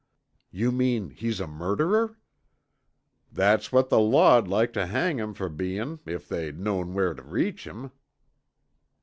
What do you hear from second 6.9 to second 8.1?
tuh reach him."